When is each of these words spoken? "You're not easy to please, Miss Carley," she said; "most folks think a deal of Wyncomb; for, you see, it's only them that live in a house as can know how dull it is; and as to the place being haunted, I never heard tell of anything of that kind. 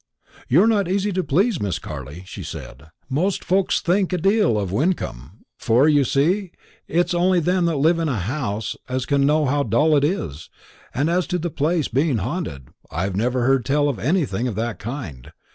"You're 0.47 0.65
not 0.65 0.89
easy 0.89 1.11
to 1.11 1.23
please, 1.23 1.61
Miss 1.61 1.77
Carley," 1.77 2.23
she 2.25 2.41
said; 2.41 2.89
"most 3.07 3.43
folks 3.45 3.79
think 3.81 4.11
a 4.11 4.17
deal 4.17 4.57
of 4.57 4.71
Wyncomb; 4.71 5.43
for, 5.59 5.87
you 5.87 6.03
see, 6.03 6.53
it's 6.87 7.13
only 7.13 7.39
them 7.39 7.65
that 7.65 7.75
live 7.75 7.99
in 7.99 8.09
a 8.09 8.17
house 8.17 8.75
as 8.89 9.05
can 9.05 9.27
know 9.27 9.45
how 9.45 9.61
dull 9.61 9.95
it 9.95 10.03
is; 10.03 10.49
and 10.91 11.07
as 11.07 11.27
to 11.27 11.37
the 11.37 11.51
place 11.51 11.87
being 11.87 12.17
haunted, 12.17 12.69
I 12.89 13.07
never 13.09 13.43
heard 13.45 13.63
tell 13.63 13.87
of 13.89 13.99
anything 13.99 14.47
of 14.47 14.55
that 14.55 14.79
kind. 14.79 15.33